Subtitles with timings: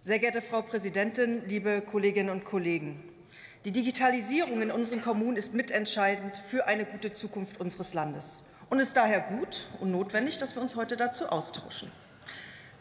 [0.00, 3.02] Sehr geehrte Frau Präsidentin, liebe Kolleginnen und Kollegen!
[3.66, 8.96] Die Digitalisierung in unseren Kommunen ist mitentscheidend für eine gute Zukunft unseres Landes und ist
[8.96, 11.92] daher gut und notwendig, dass wir uns heute dazu austauschen.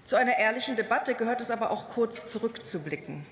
[0.06, 3.26] Zu einer ehrlichen Debatte gehört es aber auch kurz zurückzublicken.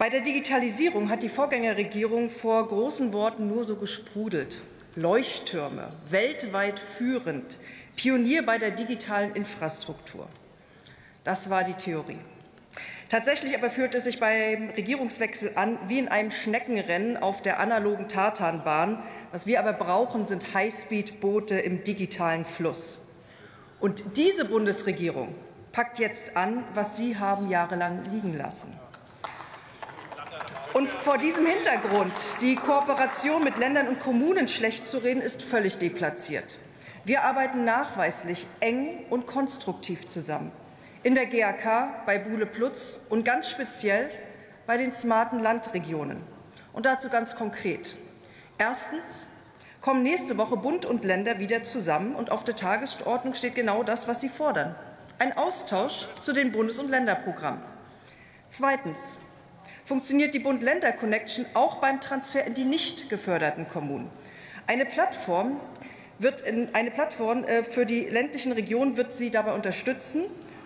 [0.00, 4.62] Bei der Digitalisierung hat die Vorgängerregierung vor großen Worten nur so gesprudelt.
[4.96, 7.58] Leuchttürme, weltweit führend,
[7.96, 10.26] Pionier bei der digitalen Infrastruktur.
[11.22, 12.16] Das war die Theorie.
[13.10, 18.08] Tatsächlich aber fühlt es sich beim Regierungswechsel an wie in einem Schneckenrennen auf der analogen
[18.08, 19.02] Tartanbahn.
[19.32, 23.00] Was wir aber brauchen, sind Highspeed-Boote im digitalen Fluss.
[23.80, 25.34] Und diese Bundesregierung
[25.72, 28.72] packt jetzt an, was Sie haben jahrelang liegen lassen.
[30.80, 35.76] Und vor diesem Hintergrund die Kooperation mit Ländern und Kommunen schlecht zu reden, ist völlig
[35.76, 36.58] deplatziert.
[37.04, 40.52] Wir arbeiten nachweislich eng und konstruktiv zusammen
[41.02, 44.08] in der GAK, bei Bule Plutz und ganz speziell
[44.66, 46.22] bei den smarten Landregionen.
[46.72, 47.98] Und dazu ganz konkret.
[48.56, 49.26] Erstens
[49.82, 54.08] kommen nächste Woche Bund und Länder wieder zusammen, und auf der Tagesordnung steht genau das,
[54.08, 54.74] was Sie fordern.
[55.18, 57.64] Ein Austausch zu den Bundes- und Länderprogrammen.
[58.48, 59.18] Zweitens
[59.84, 64.10] funktioniert die Bund-Länder-Connection auch beim Transfer in die nicht geförderten Kommunen.
[64.66, 65.60] Eine Plattform,
[66.20, 70.24] wird in, eine Plattform äh, für die ländlichen Regionen wird sie dabei unterstützen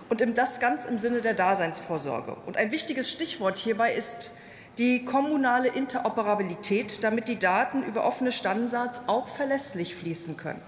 [0.09, 2.37] und das ganz im Sinne der Daseinsvorsorge.
[2.47, 4.33] Und ein wichtiges Stichwort hierbei ist
[4.79, 10.61] die kommunale Interoperabilität, damit die Daten über offene Standards auch verlässlich fließen können.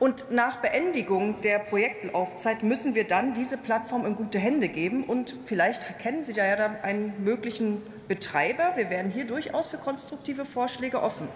[0.00, 5.04] Und nach Beendigung der Projektlaufzeit müssen wir dann diese Plattform in gute Hände geben.
[5.04, 8.72] Und vielleicht kennen Sie da ja einen möglichen Betreiber.
[8.76, 11.28] Wir werden hier durchaus für konstruktive Vorschläge offen.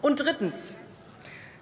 [0.00, 0.78] Und drittens.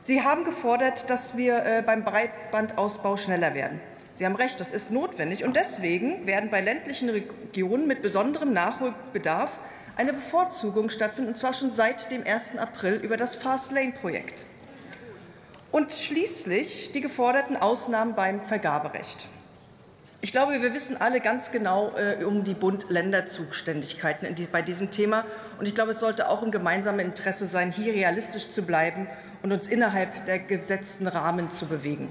[0.01, 3.81] Sie haben gefordert, dass wir äh, beim Breitbandausbau schneller werden.
[4.15, 5.43] Sie haben recht, das ist notwendig.
[5.43, 9.59] Und deswegen werden bei ländlichen Regionen mit besonderem Nachholbedarf
[9.97, 12.59] eine Bevorzugung stattfinden, und zwar schon seit dem 1.
[12.59, 14.47] April über das Fast-Lane-Projekt.
[15.77, 19.29] Und schließlich die geforderten Ausnahmen beim Vergaberecht.
[20.23, 25.27] Ich glaube, wir wissen alle ganz genau äh, um die Bund-Länder-Zuständigkeiten die, bei diesem Thema.
[25.59, 29.07] Und ich glaube, es sollte auch im gemeinsamen Interesse sein, hier realistisch zu bleiben
[29.43, 32.09] und uns innerhalb der gesetzten Rahmen zu bewegen.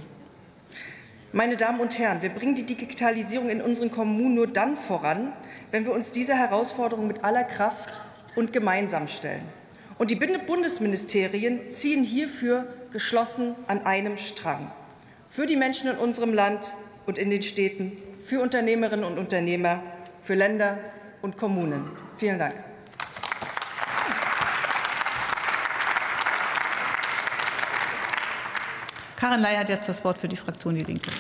[1.32, 5.34] Meine Damen und Herren, wir bringen die Digitalisierung in unseren Kommunen nur dann voran,
[5.72, 8.00] wenn wir uns dieser Herausforderung mit aller Kraft
[8.36, 9.65] und gemeinsam stellen.
[9.98, 14.72] Und die Bundesministerien ziehen hierfür geschlossen an einem Strang.
[15.30, 16.76] Für die Menschen in unserem Land
[17.06, 17.94] und in den Städten,
[18.26, 19.82] für Unternehmerinnen und Unternehmer,
[20.22, 20.80] für Länder
[21.22, 21.90] und Kommunen.
[22.18, 22.56] Vielen Dank.
[29.18, 31.12] Karin Ley hat jetzt das Wort für die Fraktion Die Linke.